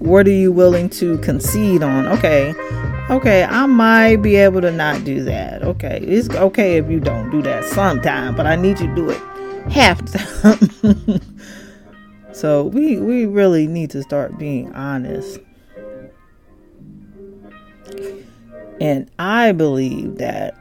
What 0.00 0.26
are 0.26 0.32
you 0.32 0.50
willing 0.50 0.90
to 0.90 1.16
concede 1.18 1.84
on? 1.84 2.08
Okay, 2.08 2.52
okay, 3.08 3.44
I 3.44 3.66
might 3.66 4.16
be 4.16 4.34
able 4.34 4.62
to 4.62 4.72
not 4.72 5.04
do 5.04 5.22
that. 5.22 5.62
Okay, 5.62 6.00
it's 6.02 6.28
okay 6.30 6.76
if 6.76 6.90
you 6.90 6.98
don't 6.98 7.30
do 7.30 7.40
that 7.42 7.62
sometime, 7.62 8.34
but 8.34 8.48
I 8.48 8.56
need 8.56 8.80
you 8.80 8.88
to 8.88 8.94
do 8.96 9.10
it 9.10 9.22
half 9.70 10.04
the 10.04 11.20
time. 11.22 12.32
so 12.32 12.64
we 12.64 12.98
we 12.98 13.26
really 13.26 13.68
need 13.68 13.90
to 13.90 14.02
start 14.02 14.36
being 14.38 14.72
honest. 14.74 15.38
And 18.80 19.08
I 19.20 19.52
believe 19.52 20.18
that 20.18 20.56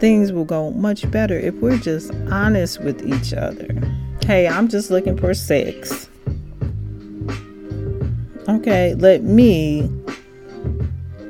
things 0.00 0.32
will 0.32 0.46
go 0.46 0.70
much 0.72 1.08
better 1.10 1.38
if 1.38 1.54
we're 1.56 1.76
just 1.76 2.12
honest 2.30 2.82
with 2.82 3.06
each 3.06 3.32
other. 3.34 3.68
Hey, 4.24 4.48
I'm 4.48 4.68
just 4.68 4.90
looking 4.90 5.16
for 5.16 5.34
sex. 5.34 6.08
Okay, 8.48 8.94
let 8.94 9.22
me 9.22 9.88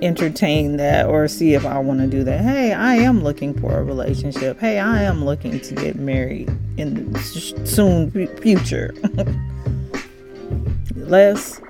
entertain 0.02 0.76
that 0.78 1.06
or 1.06 1.28
see 1.28 1.52
if 1.54 1.66
I 1.66 1.78
want 1.78 2.00
to 2.00 2.06
do 2.06 2.24
that. 2.24 2.40
Hey, 2.40 2.72
I 2.72 2.94
am 2.94 3.22
looking 3.22 3.58
for 3.60 3.78
a 3.78 3.82
relationship. 3.82 4.58
Hey, 4.58 4.78
I 4.78 5.02
am 5.02 5.24
looking 5.24 5.60
to 5.60 5.74
get 5.74 5.96
married 5.96 6.48
in 6.76 7.12
the 7.12 7.18
soon 7.64 8.10
future. 8.38 8.94
Let's 10.94 11.60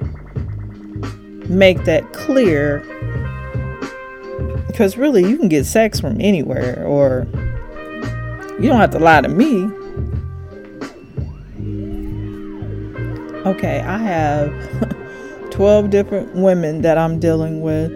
make 1.48 1.84
that 1.84 2.12
clear 2.12 2.84
because 4.80 4.96
really, 4.96 5.22
you 5.28 5.36
can 5.36 5.50
get 5.50 5.66
sex 5.66 6.00
from 6.00 6.18
anywhere, 6.22 6.82
or 6.86 7.26
you 8.58 8.66
don't 8.66 8.80
have 8.80 8.92
to 8.92 8.98
lie 8.98 9.20
to 9.20 9.28
me. 9.28 9.64
Okay, 13.44 13.80
I 13.80 13.98
have 13.98 15.50
12 15.50 15.90
different 15.90 16.34
women 16.34 16.80
that 16.80 16.96
I'm 16.96 17.20
dealing 17.20 17.60
with. 17.60 17.92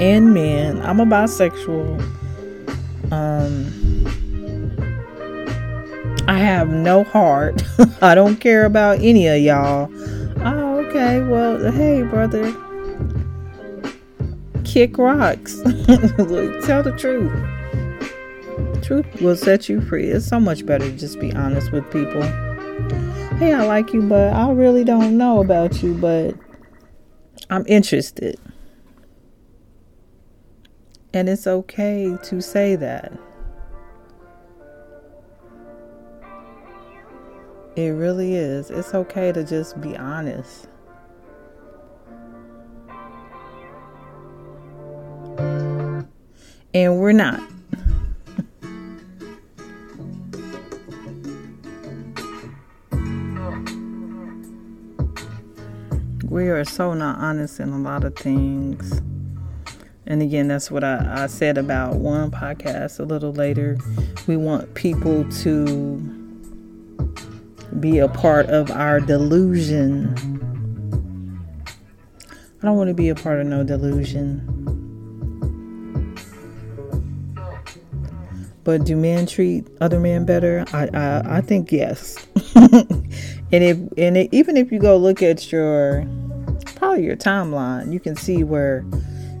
and 0.00 0.32
men. 0.32 0.80
I'm 0.82 1.00
a 1.00 1.04
bisexual. 1.04 2.00
Um, 3.10 3.66
I 6.28 6.38
have 6.38 6.68
no 6.68 7.02
heart. 7.02 7.60
I 8.00 8.14
don't 8.14 8.36
care 8.36 8.66
about 8.66 9.00
any 9.00 9.26
of 9.26 9.40
y'all. 9.40 9.90
Oh, 10.46 10.76
okay. 10.86 11.20
Well, 11.22 11.72
hey, 11.72 12.02
brother. 12.02 12.54
Kick 14.70 14.98
rocks. 14.98 15.56
Tell 16.64 16.84
the 16.84 16.94
truth. 16.96 17.32
Truth 18.84 19.20
will 19.20 19.34
set 19.34 19.68
you 19.68 19.80
free. 19.80 20.06
It's 20.06 20.28
so 20.28 20.38
much 20.38 20.64
better 20.64 20.88
to 20.88 20.96
just 20.96 21.18
be 21.18 21.32
honest 21.34 21.72
with 21.72 21.90
people. 21.90 22.22
Hey, 23.38 23.52
I 23.52 23.66
like 23.66 23.92
you, 23.92 24.00
but 24.00 24.32
I 24.32 24.48
really 24.52 24.84
don't 24.84 25.18
know 25.18 25.40
about 25.40 25.82
you, 25.82 25.94
but 25.94 26.36
I'm 27.50 27.64
interested. 27.66 28.38
And 31.12 31.28
it's 31.28 31.48
okay 31.48 32.16
to 32.22 32.40
say 32.40 32.76
that. 32.76 33.12
It 37.74 37.88
really 37.88 38.36
is. 38.36 38.70
It's 38.70 38.94
okay 38.94 39.32
to 39.32 39.42
just 39.42 39.80
be 39.80 39.96
honest. 39.96 40.68
And 46.72 46.98
we're 47.00 47.12
not. 47.12 47.40
we 56.30 56.48
are 56.48 56.64
so 56.64 56.94
not 56.94 57.18
honest 57.18 57.58
in 57.58 57.70
a 57.70 57.78
lot 57.78 58.04
of 58.04 58.14
things. 58.14 59.02
And 60.06 60.22
again, 60.22 60.46
that's 60.48 60.70
what 60.70 60.84
I, 60.84 61.24
I 61.24 61.26
said 61.26 61.58
about 61.58 61.96
one 61.96 62.30
podcast 62.30 63.00
a 63.00 63.02
little 63.02 63.32
later. 63.32 63.78
We 64.28 64.36
want 64.36 64.74
people 64.74 65.28
to 65.42 65.98
be 67.80 67.98
a 67.98 68.08
part 68.08 68.46
of 68.46 68.70
our 68.70 69.00
delusion. 69.00 70.14
I 72.62 72.66
don't 72.66 72.76
want 72.76 72.88
to 72.88 72.94
be 72.94 73.08
a 73.08 73.14
part 73.16 73.40
of 73.40 73.46
no 73.46 73.64
delusion. 73.64 74.59
But 78.62 78.84
do 78.84 78.96
men 78.96 79.26
treat 79.26 79.66
other 79.80 79.98
men 79.98 80.24
better? 80.24 80.64
I 80.72 80.88
I, 80.92 81.38
I 81.38 81.40
think 81.40 81.72
yes. 81.72 82.16
and 82.54 83.04
if 83.50 83.78
and 83.96 84.16
it, 84.16 84.28
even 84.32 84.56
if 84.56 84.70
you 84.70 84.78
go 84.78 84.96
look 84.96 85.22
at 85.22 85.50
your 85.50 86.06
probably 86.76 87.04
your 87.04 87.16
timeline, 87.16 87.92
you 87.92 88.00
can 88.00 88.16
see 88.16 88.44
where 88.44 88.84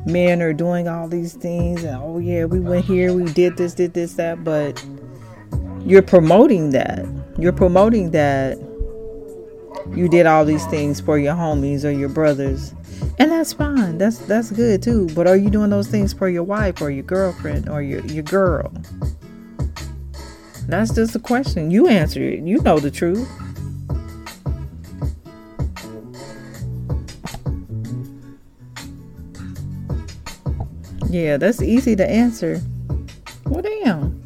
men 0.06 0.40
are 0.40 0.52
doing 0.52 0.88
all 0.88 1.08
these 1.08 1.34
things 1.34 1.84
and 1.84 1.96
oh 2.02 2.18
yeah, 2.18 2.44
we 2.44 2.60
went 2.60 2.84
here, 2.84 3.12
we 3.12 3.24
did 3.32 3.56
this, 3.56 3.74
did 3.74 3.92
this, 3.92 4.14
that, 4.14 4.42
but 4.44 4.82
you're 5.84 6.02
promoting 6.02 6.70
that. 6.70 7.06
You're 7.38 7.52
promoting 7.52 8.10
that 8.10 8.58
you 9.94 10.08
did 10.08 10.26
all 10.26 10.44
these 10.44 10.64
things 10.66 11.00
for 11.00 11.18
your 11.18 11.34
homies 11.34 11.84
or 11.84 11.90
your 11.90 12.08
brothers. 12.08 12.74
And 13.18 13.30
that's 13.30 13.52
fine. 13.52 13.98
That's 13.98 14.18
that's 14.18 14.50
good 14.50 14.82
too. 14.82 15.08
But 15.14 15.26
are 15.26 15.36
you 15.36 15.50
doing 15.50 15.70
those 15.70 15.88
things 15.88 16.12
for 16.12 16.28
your 16.28 16.42
wife 16.42 16.80
or 16.80 16.90
your 16.90 17.02
girlfriend 17.02 17.68
or 17.68 17.82
your, 17.82 18.04
your 18.06 18.22
girl? 18.22 18.72
That's 20.66 20.94
just 20.94 21.16
a 21.16 21.18
question. 21.18 21.70
You 21.70 21.88
answer 21.88 22.22
it. 22.22 22.40
You 22.40 22.60
know 22.62 22.78
the 22.78 22.90
truth. 22.90 23.28
Yeah, 31.10 31.38
that's 31.38 31.60
easy 31.60 31.96
to 31.96 32.08
answer. 32.08 32.60
Well, 33.46 33.62
damn. 33.62 34.16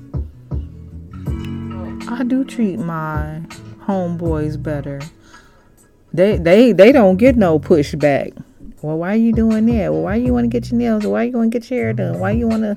I 2.10 2.22
do 2.24 2.44
treat 2.44 2.78
my 2.78 3.40
homeboys 3.86 4.62
better. 4.62 5.00
They 6.12 6.36
they 6.36 6.72
they 6.72 6.92
don't 6.92 7.16
get 7.16 7.36
no 7.36 7.58
pushback. 7.58 8.36
Well, 8.84 8.98
why 8.98 9.14
are 9.14 9.16
you 9.16 9.32
doing 9.32 9.64
that? 9.64 9.94
Well, 9.94 10.02
why 10.02 10.16
you 10.16 10.34
want 10.34 10.44
to 10.44 10.48
get 10.48 10.70
your 10.70 10.78
nails? 10.78 11.06
Why 11.06 11.22
you 11.22 11.32
want 11.32 11.50
to 11.50 11.58
get 11.58 11.70
your 11.70 11.80
hair 11.80 11.94
done? 11.94 12.18
Why 12.18 12.32
you 12.32 12.46
want 12.46 12.64
to 12.64 12.76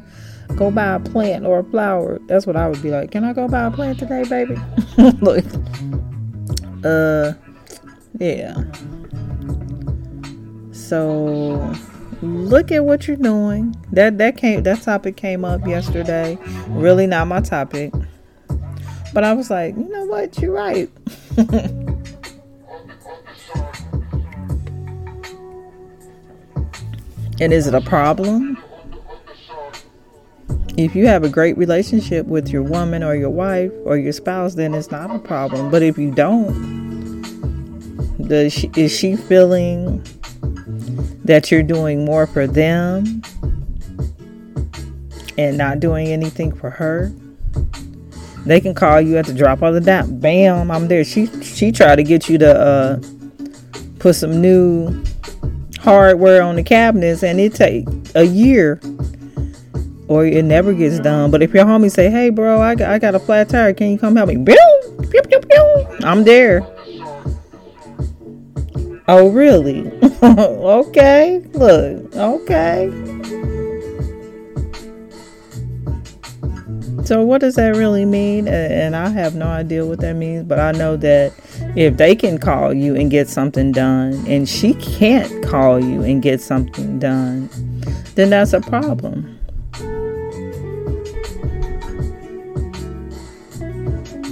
go 0.56 0.72
buy 0.72 0.94
a 0.94 1.02
plant 1.02 1.46
or 1.46 1.60
a 1.60 1.64
flower? 1.66 2.18
That's 2.28 2.48
what 2.48 2.56
I 2.56 2.70
would 2.70 2.82
be 2.82 2.92
like. 2.92 3.12
Can 3.12 3.26
I 3.26 3.34
go 3.34 3.50
buy 3.50 3.66
a 3.66 3.72
plant 3.72 4.00
today, 4.00 4.24
baby? 4.24 4.56
Look, 5.20 5.44
uh, 6.86 7.34
yeah. 8.20 8.64
So 10.72 11.76
look 12.22 12.72
at 12.72 12.86
what 12.86 13.10
you're 13.10 13.18
doing. 13.18 13.76
That 13.92 14.18
that 14.20 14.38
came 14.38 14.64
that 14.64 14.82
topic 14.84 15.18
came 15.18 15.44
up 15.44 15.68
yesterday. 15.68 16.38
Really 16.70 17.06
not 17.06 17.28
my 17.28 17.42
topic. 17.42 17.92
But 19.14 19.26
I 19.26 19.34
was 19.34 19.50
like, 19.50 19.76
you 19.76 19.90
know 19.90 20.06
what? 20.06 20.40
You're 20.42 20.54
right. 20.54 20.90
and 27.40 27.54
is 27.54 27.68
it 27.68 27.74
a 27.74 27.82
problem? 27.82 28.58
If 30.78 30.96
you 30.96 31.08
have 31.08 31.24
a 31.24 31.30
great 31.30 31.58
relationship 31.58 32.26
with 32.28 32.50
your 32.50 32.64
woman 32.64 33.04
or 33.04 33.16
your 33.16 33.30
wife 33.30 33.72
or 33.84 33.98
your 33.98 34.14
spouse, 34.14 34.56
then 34.56 34.74
it's 34.74 34.92
not 34.92 35.10
a 35.14 35.20
problem. 35.20 35.72
But 35.72 35.82
if 35.82 35.98
you 35.98 36.12
don't, 36.12 36.54
does 38.28 38.54
she, 38.54 38.70
is 38.76 38.96
she 38.96 39.16
feeling 39.16 40.04
that 41.26 41.50
you're 41.52 41.64
doing 41.64 42.06
more 42.06 42.28
for 42.28 42.46
them 42.46 43.22
and 45.38 45.58
not 45.58 45.80
doing 45.80 46.08
anything 46.08 46.56
for 46.56 46.70
her? 46.70 47.12
They 48.46 48.62
can 48.62 48.74
call 48.74 49.02
you 49.02 49.18
at 49.18 49.26
the 49.26 49.34
drop 49.34 49.62
of 49.62 49.74
the 49.74 49.82
dime. 49.82 50.20
Bam, 50.20 50.72
I'm 50.72 50.88
there. 50.88 51.04
She 51.04 51.26
she 51.42 51.72
tried 51.72 51.98
to 51.98 52.04
get 52.04 52.30
you 52.30 52.38
to 52.38 52.60
uh, 52.60 53.00
put 54.00 54.16
some 54.16 54.42
new 54.42 55.04
hardware 55.88 56.42
on 56.42 56.58
the 56.58 56.64
cabinets, 56.64 57.24
and 57.24 57.40
it 57.40 57.56
take 57.56 57.86
a 58.14 58.26
year, 58.26 58.82
or 60.10 60.26
it 60.26 60.44
never 60.44 60.74
gets 60.74 60.96
mm-hmm. 60.96 61.04
done. 61.04 61.32
But 61.32 61.42
if 61.42 61.54
your 61.54 61.64
homie 61.64 61.90
say, 61.90 62.10
"Hey, 62.10 62.30
bro, 62.30 62.62
I 62.62 62.76
got, 62.76 62.90
I 62.90 63.00
got 63.00 63.16
a 63.16 63.20
flat 63.20 63.48
tire. 63.48 63.74
Can 63.74 63.92
you 63.92 63.98
come 63.98 64.18
help 64.18 64.28
me?" 64.28 64.36
Pew, 64.36 65.08
pew, 65.10 65.22
pew, 65.22 65.40
pew. 65.40 65.88
I'm 66.04 66.26
there. 66.26 66.62
Oh, 69.08 69.30
really? 69.30 69.90
okay. 70.22 71.40
Look. 71.54 72.14
Okay. 72.14 72.92
So, 77.06 77.24
what 77.24 77.40
does 77.40 77.56
that 77.56 77.78
really 77.78 78.04
mean? 78.04 78.50
And 78.50 78.94
I 78.94 79.08
have 79.08 79.36
no 79.36 79.48
idea 79.48 79.86
what 79.86 80.02
that 80.02 80.18
means, 80.18 80.44
but 80.44 80.60
I 80.60 80.74
know 80.74 80.98
that 80.98 81.32
if 81.76 81.98
they 81.98 82.16
can 82.16 82.38
call 82.38 82.74
you 82.74 82.96
and 82.96 83.12
get 83.12 83.28
something 83.28 83.72
done, 83.72 84.14
and 84.28 84.48
she 84.48 84.74
can't 84.76 85.44
call 85.44 85.80
you 85.80 86.04
and 86.04 86.22
get 86.22 86.42
something 86.42 87.00
done, 87.00 87.50
then 88.16 88.30
that's 88.30 88.54
a 88.54 88.62
problem. 88.62 89.34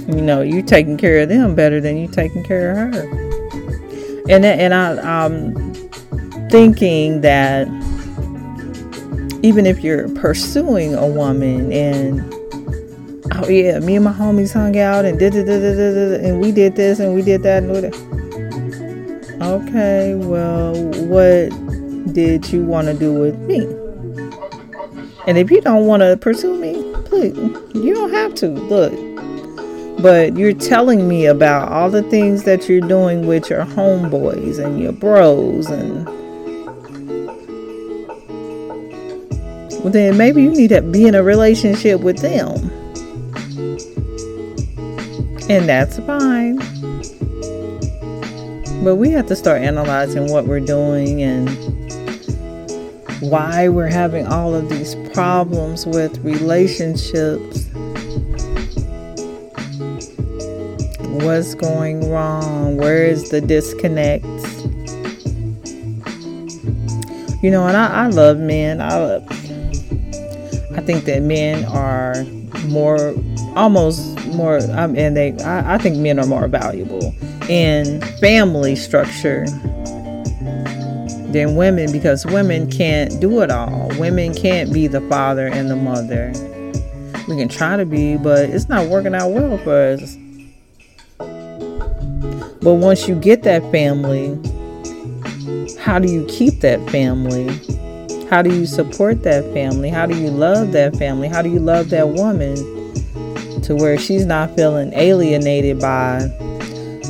You 0.08 0.22
know, 0.22 0.40
you're 0.40 0.62
taking 0.62 0.96
care 0.96 1.20
of 1.20 1.28
them 1.28 1.54
better 1.54 1.80
than 1.80 1.96
you're 1.96 2.12
taking 2.12 2.44
care 2.44 2.70
of 2.70 2.94
her. 2.94 3.02
And 4.28 4.44
and 4.44 4.74
I, 4.74 5.24
I'm 5.24 5.54
thinking 6.50 7.20
that 7.22 7.66
even 9.42 9.66
if 9.66 9.84
you're 9.84 10.08
pursuing 10.10 10.94
a 10.94 11.06
woman 11.06 11.72
and 11.72 12.32
oh 13.32 13.48
yeah, 13.48 13.78
me 13.80 13.96
and 13.96 14.04
my 14.04 14.12
homies 14.12 14.52
hung 14.52 14.78
out 14.78 15.04
and 15.04 15.18
did 15.18 15.34
and 15.34 16.40
we 16.40 16.52
did 16.52 16.76
this 16.76 16.98
and 16.98 17.14
we 17.14 17.22
did 17.22 17.42
that 17.42 17.62
and 17.62 17.74
that. 17.74 18.16
Okay, 19.42 20.14
well, 20.14 20.74
what 21.06 21.50
did 22.12 22.50
you 22.52 22.64
want 22.64 22.88
to 22.88 22.94
do 22.94 23.12
with 23.12 23.38
me? 23.40 23.64
And 25.26 25.38
if 25.38 25.50
you 25.50 25.60
don't 25.60 25.86
want 25.86 26.02
to 26.02 26.16
pursue 26.16 26.56
me, 26.56 26.94
please, 27.04 27.36
you 27.74 27.94
don't 27.94 28.12
have 28.12 28.34
to. 28.36 28.48
Look, 28.48 28.92
but 30.00 30.36
you're 30.36 30.52
telling 30.52 31.08
me 31.08 31.26
about 31.26 31.70
all 31.72 31.90
the 31.90 32.02
things 32.04 32.44
that 32.44 32.68
you're 32.68 32.86
doing 32.86 33.26
with 33.26 33.48
your 33.48 33.64
homeboys 33.64 34.64
and 34.64 34.80
your 34.80 34.92
bros 34.92 35.66
and 35.68 36.06
well 39.80 39.90
then 39.90 40.16
maybe 40.16 40.42
you 40.42 40.50
need 40.50 40.68
to 40.68 40.82
be 40.82 41.06
in 41.06 41.14
a 41.14 41.22
relationship 41.22 42.00
with 42.00 42.18
them 42.18 42.54
and 45.48 45.68
that's 45.68 45.98
fine. 46.00 46.56
But 48.82 48.96
we 48.96 49.10
have 49.10 49.26
to 49.26 49.36
start 49.36 49.62
analyzing 49.62 50.30
what 50.30 50.46
we're 50.46 50.60
doing 50.60 51.22
and 51.22 51.48
why 53.20 53.68
we're 53.68 53.88
having 53.88 54.26
all 54.26 54.54
of 54.54 54.68
these 54.68 54.94
problems 55.12 55.86
with 55.86 56.18
relationships. 56.18 57.66
What's 61.24 61.54
going 61.54 62.10
wrong? 62.10 62.76
Where 62.76 63.04
is 63.04 63.30
the 63.30 63.40
disconnect? 63.40 64.24
You 67.42 67.50
know, 67.50 67.66
and 67.66 67.76
I, 67.76 68.04
I 68.04 68.06
love 68.08 68.38
men. 68.38 68.80
I 68.80 68.96
love, 68.98 69.24
I 70.76 70.80
think 70.82 71.04
that 71.04 71.22
men 71.22 71.64
are 71.66 72.24
more, 72.66 73.14
almost 73.54 74.15
more, 74.28 74.58
um, 74.72 74.96
and 74.96 75.16
they, 75.16 75.36
I, 75.38 75.74
I 75.74 75.78
think 75.78 75.96
men 75.96 76.18
are 76.18 76.26
more 76.26 76.48
valuable 76.48 77.14
in 77.48 78.00
family 78.20 78.76
structure 78.76 79.46
than 81.32 81.56
women 81.56 81.92
because 81.92 82.24
women 82.26 82.70
can't 82.70 83.20
do 83.20 83.42
it 83.42 83.50
all. 83.50 83.88
Women 83.98 84.34
can't 84.34 84.72
be 84.72 84.86
the 84.86 85.00
father 85.02 85.46
and 85.46 85.70
the 85.70 85.76
mother. 85.76 86.32
We 87.28 87.36
can 87.36 87.48
try 87.48 87.76
to 87.76 87.84
be, 87.84 88.16
but 88.16 88.50
it's 88.50 88.68
not 88.68 88.88
working 88.88 89.14
out 89.14 89.30
well 89.30 89.58
for 89.58 89.74
us. 89.74 90.16
But 92.62 92.74
once 92.74 93.06
you 93.06 93.14
get 93.14 93.42
that 93.42 93.62
family, 93.70 94.34
how 95.78 95.98
do 95.98 96.10
you 96.10 96.24
keep 96.26 96.60
that 96.60 96.80
family? 96.90 97.48
How 98.28 98.42
do 98.42 98.52
you 98.52 98.66
support 98.66 99.22
that 99.22 99.44
family? 99.52 99.88
How 99.88 100.06
do 100.06 100.16
you 100.16 100.30
love 100.30 100.72
that 100.72 100.96
family? 100.96 101.28
How 101.28 101.42
do 101.42 101.48
you 101.48 101.60
love 101.60 101.90
that 101.90 102.08
woman 102.08 102.56
to 103.66 103.74
where 103.74 103.98
she's 103.98 104.24
not 104.24 104.54
feeling 104.56 104.92
alienated 104.94 105.80
by 105.80 106.20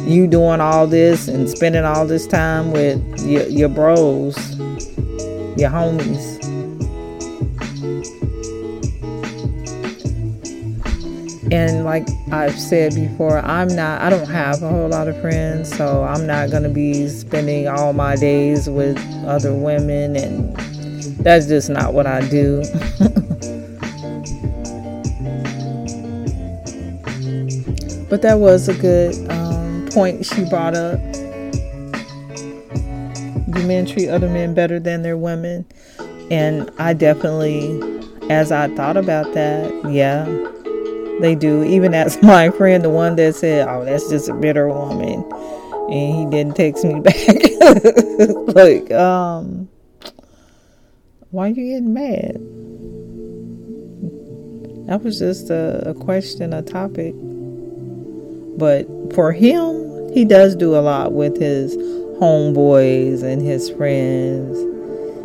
you 0.06 0.26
doing 0.26 0.60
all 0.60 0.86
this 0.86 1.28
and 1.28 1.48
spending 1.48 1.84
all 1.84 2.06
this 2.06 2.26
time 2.26 2.72
with 2.72 2.98
your, 3.26 3.46
your 3.48 3.68
bros, 3.68 4.36
your 5.56 5.70
homies? 5.70 6.36
and 11.52 11.84
like 11.84 12.06
I've 12.32 12.58
said 12.58 12.94
before, 12.94 13.38
I'm 13.38 13.68
not, 13.68 14.00
I 14.00 14.10
don't 14.10 14.28
have 14.28 14.62
a 14.62 14.68
whole 14.68 14.88
lot 14.88 15.08
of 15.08 15.20
friends, 15.20 15.74
so 15.76 16.02
I'm 16.02 16.26
not 16.26 16.50
going 16.50 16.64
to 16.64 16.68
be 16.68 17.08
spending 17.08 17.68
all 17.68 17.92
my 17.92 18.16
days 18.16 18.68
with 18.68 18.98
other 19.26 19.54
women, 19.54 20.16
and 20.16 20.56
that's 21.18 21.46
just 21.46 21.70
not 21.70 21.94
what 21.94 22.06
I 22.06 22.26
do. 22.28 22.62
but 28.08 28.22
that 28.22 28.38
was 28.38 28.68
a 28.68 28.74
good 28.74 29.14
um, 29.30 29.88
point 29.92 30.24
she 30.24 30.44
brought 30.44 30.74
up. 30.74 31.00
Do 33.52 33.66
men 33.66 33.86
treat 33.86 34.08
other 34.08 34.28
men 34.28 34.54
better 34.54 34.78
than 34.78 35.02
their 35.02 35.16
women? 35.16 35.66
And 36.30 36.70
I 36.78 36.92
definitely, 36.92 37.80
as 38.30 38.50
I 38.52 38.68
thought 38.74 38.96
about 38.96 39.32
that, 39.34 39.72
yeah, 39.90 40.24
they 41.20 41.34
do. 41.34 41.62
Even 41.64 41.94
as 41.94 42.20
my 42.22 42.50
friend, 42.50 42.84
the 42.84 42.90
one 42.90 43.16
that 43.16 43.34
said, 43.34 43.68
"Oh, 43.68 43.84
that's 43.84 44.08
just 44.08 44.28
a 44.28 44.34
bitter 44.34 44.68
woman," 44.68 45.24
and 45.90 46.16
he 46.16 46.26
didn't 46.26 46.56
text 46.56 46.84
me 46.84 47.00
back. 47.00 47.16
like, 48.54 48.90
um, 48.92 49.68
why 51.30 51.46
are 51.46 51.48
you 51.50 51.54
getting 51.54 51.92
mad? 51.94 52.36
That 54.88 55.02
was 55.02 55.18
just 55.18 55.50
a, 55.50 55.90
a 55.90 55.94
question, 55.94 56.52
a 56.52 56.62
topic. 56.62 57.14
But 58.56 58.86
for 59.14 59.32
him, 59.32 60.12
he 60.12 60.24
does 60.24 60.56
do 60.56 60.74
a 60.74 60.80
lot 60.80 61.12
with 61.12 61.36
his 61.38 61.76
homeboys 62.18 63.22
and 63.22 63.42
his 63.42 63.68
friends. 63.70 64.58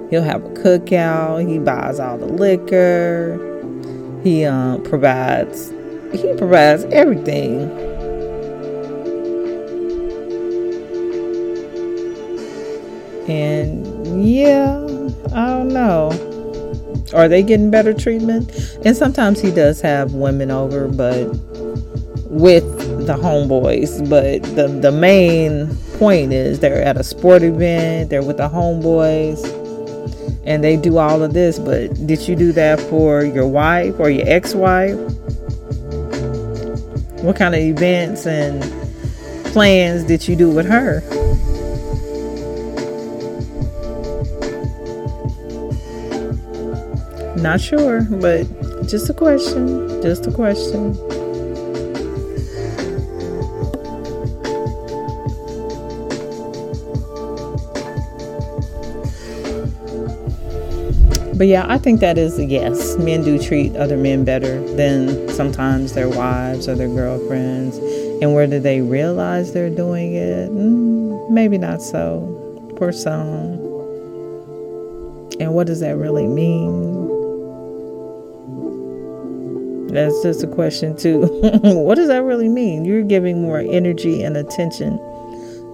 He'll 0.10 0.24
have 0.24 0.44
a 0.44 0.50
cookout. 0.50 1.50
He 1.50 1.58
buys 1.58 2.00
all 2.00 2.18
the 2.18 2.26
liquor. 2.26 3.40
He 4.24 4.46
um, 4.46 4.84
provides 4.84 5.72
he 6.12 6.34
provides 6.36 6.84
everything. 6.86 7.62
And 13.30 14.26
yeah, 14.26 14.76
I 15.34 15.48
don't 15.48 15.70
know. 15.70 16.12
Are 17.14 17.30
they 17.30 17.44
getting 17.44 17.72
better 17.72 17.94
treatment? 17.94 18.52
And 18.86 18.96
sometimes 18.96 19.40
he 19.40 19.52
does 19.52 19.80
have 19.82 20.14
women 20.14 20.52
over, 20.52 20.88
but 20.90 21.28
with 22.30 22.71
the 23.06 23.16
homeboys. 23.16 24.10
But 24.10 24.44
the 24.56 24.68
the 24.68 24.92
main 24.92 25.76
point 25.98 26.34
is 26.34 26.60
they're 26.60 26.82
at 26.82 26.98
a 26.98 27.04
sport 27.04 27.44
event, 27.44 28.10
they're 28.10 28.24
with 28.24 28.38
the 28.38 28.50
homeboys, 28.50 29.44
and 30.46 30.64
they 30.64 30.78
do 30.78 30.98
all 30.98 31.24
of 31.24 31.34
this. 31.34 31.60
But 31.60 32.08
did 32.08 32.28
you 32.28 32.36
do 32.36 32.52
that 32.54 32.80
for 32.80 33.24
your 33.24 33.48
wife 33.48 34.00
or 34.00 34.10
your 34.10 34.28
ex-wife? 34.28 34.98
What 37.22 37.36
kind 37.36 37.54
of 37.54 37.62
events 37.62 38.26
and 38.26 38.64
plans 39.52 40.04
did 40.06 40.28
you 40.28 40.36
do 40.36 40.50
with 40.50 40.66
her? 40.66 41.02
Not 47.38 47.60
sure, 47.60 48.02
but 48.10 48.46
just 48.88 49.10
a 49.10 49.14
question. 49.14 50.02
Just 50.02 50.28
a 50.28 50.32
question. 50.32 50.96
But 61.42 61.48
yeah, 61.48 61.66
I 61.68 61.80
think 61.80 62.02
that 62.02 62.20
is 62.20 62.38
a 62.38 62.46
yes. 62.46 62.98
Men 62.98 63.24
do 63.24 63.42
treat 63.42 63.76
other 63.76 63.98
men 63.98 64.24
better 64.24 64.62
than 64.76 65.28
sometimes 65.30 65.94
their 65.94 66.08
wives 66.08 66.68
or 66.68 66.76
their 66.76 66.88
girlfriends. 66.88 67.78
And 68.22 68.36
whether 68.36 68.60
they 68.60 68.82
realize 68.82 69.52
they're 69.52 69.72
doing 69.72 70.14
it, 70.14 70.52
mm, 70.52 71.32
maybe 71.32 71.58
not 71.58 71.82
so 71.82 72.76
for 72.78 72.92
some. 72.92 73.54
And 75.40 75.56
what 75.56 75.66
does 75.66 75.80
that 75.80 75.98
really 75.98 76.28
mean? 76.28 77.08
That's 79.88 80.22
just 80.22 80.44
a 80.44 80.48
question, 80.48 80.96
too. 80.96 81.22
what 81.64 81.96
does 81.96 82.10
that 82.10 82.22
really 82.22 82.50
mean? 82.50 82.86
You're 82.86 83.02
giving 83.02 83.42
more 83.42 83.62
energy 83.62 84.22
and 84.22 84.38
attention 84.38 85.00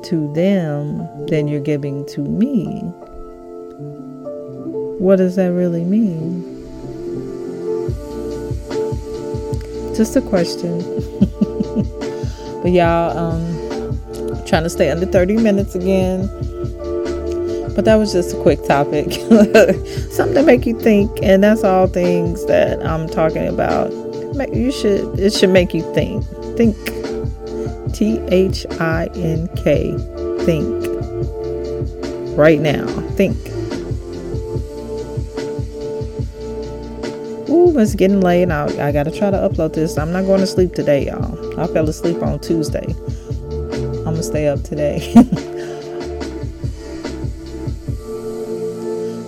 to 0.04 0.32
them 0.34 1.00
than 1.26 1.50
you're 1.50 1.60
giving 1.60 2.06
to 2.06 2.22
me. 2.22 2.90
What 5.00 5.18
does 5.18 5.36
that 5.36 5.52
really 5.52 5.84
mean? 5.84 6.44
Just 9.96 10.16
a 10.16 10.22
question. 10.22 10.80
but 12.64 12.72
y'all, 12.72 13.18
um, 13.18 14.46
trying 14.48 14.64
to 14.64 14.70
stay 14.70 14.90
under 14.90 15.06
30 15.06 15.38
minutes 15.38 15.76
again. 15.76 16.28
But 17.76 17.86
that 17.86 17.96
was 17.98 18.12
just 18.12 18.36
a 18.36 18.42
quick 18.42 18.64
topic. 18.66 19.12
Something 20.12 20.34
to 20.34 20.44
make 20.44 20.66
you 20.66 20.80
think, 20.80 21.12
and 21.22 21.44
that's 21.44 21.64
all 21.64 21.86
things 21.86 22.44
that 22.48 22.84
I'm 22.84 23.08
talking 23.08 23.48
about. 23.48 23.92
You 24.54 24.72
should 24.72 25.20
it 25.20 25.32
should 25.32 25.52
make 25.52 25.76
you 25.76 25.84
think. 25.94 26.26
Think. 26.58 26.76
T 27.94 28.20
H 28.30 28.66
I 28.80 29.10
N 29.16 29.48
K. 29.56 29.96
Think. 30.40 30.86
Right 32.36 32.60
now. 32.60 32.88
Think. 33.12 33.47
It's 37.80 37.94
getting 37.94 38.22
late. 38.22 38.50
I, 38.50 38.88
I 38.88 38.92
gotta 38.92 39.12
try 39.12 39.30
to 39.30 39.38
upload 39.38 39.74
this. 39.74 40.00
I'm 40.00 40.12
not 40.12 40.26
going 40.26 40.40
to 40.40 40.48
sleep 40.48 40.74
today, 40.74 41.06
y'all. 41.06 41.60
I 41.60 41.68
fell 41.68 41.88
asleep 41.88 42.24
on 42.24 42.40
Tuesday. 42.40 42.88
I'm 42.88 44.16
gonna 44.16 44.24
stay 44.24 44.48
up 44.48 44.64
today. 44.64 45.14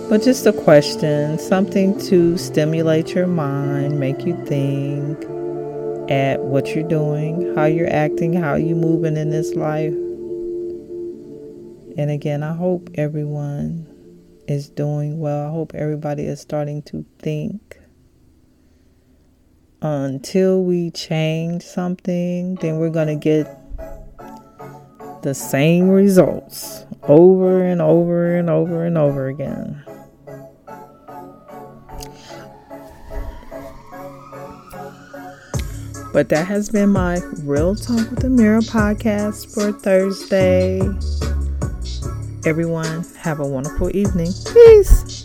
but 0.08 0.20
just 0.20 0.46
a 0.46 0.52
question, 0.52 1.38
something 1.38 1.96
to 2.08 2.36
stimulate 2.36 3.14
your 3.14 3.28
mind, 3.28 4.00
make 4.00 4.26
you 4.26 4.34
think 4.46 5.16
at 6.10 6.40
what 6.40 6.74
you're 6.74 6.88
doing, 6.88 7.54
how 7.54 7.66
you're 7.66 7.92
acting, 7.92 8.32
how 8.32 8.56
you're 8.56 8.76
moving 8.76 9.16
in 9.16 9.30
this 9.30 9.54
life. 9.54 9.94
And 11.96 12.10
again, 12.10 12.42
I 12.42 12.56
hope 12.56 12.90
everyone 12.96 13.86
is 14.48 14.68
doing 14.68 15.20
well. 15.20 15.46
I 15.46 15.52
hope 15.52 15.72
everybody 15.72 16.24
is 16.24 16.40
starting 16.40 16.82
to 16.82 17.06
think 17.20 17.79
until 19.82 20.62
we 20.62 20.90
change 20.90 21.62
something, 21.62 22.56
then 22.56 22.78
we're 22.78 22.90
going 22.90 23.08
to 23.08 23.16
get 23.16 23.46
the 25.22 25.34
same 25.34 25.88
results 25.88 26.84
over 27.04 27.64
and 27.64 27.80
over 27.80 28.36
and 28.36 28.50
over 28.50 28.84
and 28.84 28.98
over 28.98 29.28
again. 29.28 29.82
But 36.12 36.28
that 36.30 36.46
has 36.48 36.68
been 36.68 36.90
my 36.90 37.20
Real 37.44 37.76
Talk 37.76 38.10
with 38.10 38.24
Amira 38.24 38.68
podcast 38.68 39.54
for 39.54 39.70
Thursday. 39.70 40.80
Everyone, 42.44 43.04
have 43.18 43.38
a 43.38 43.46
wonderful 43.46 43.94
evening. 43.94 44.32
Peace. 44.52 45.19